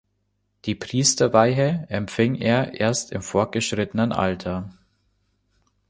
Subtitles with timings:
[0.65, 4.71] Die Priesterweihe empfing er erst im fortgeschrittenen Alter.